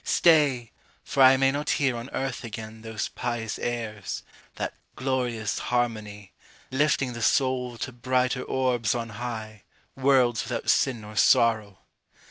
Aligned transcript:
Stay, 0.03 0.71
for 1.03 1.21
I 1.21 1.37
may 1.37 1.51
not 1.51 1.69
hear 1.77 1.95
on 1.95 2.09
earth 2.11 2.43
again 2.43 2.81
Those 2.81 3.07
pious 3.07 3.59
airs 3.59 4.23
that 4.55 4.73
glorious 4.95 5.59
harmony; 5.69 6.33
Lifting 6.71 7.13
the 7.13 7.21
soul 7.21 7.77
to 7.77 7.91
brighter 7.91 8.41
orbs 8.41 8.95
on 8.95 9.09
high, 9.21 9.61
Worlds 9.95 10.41
without 10.43 10.71
sin 10.71 11.03
or 11.03 11.15
sorrow! 11.15 11.77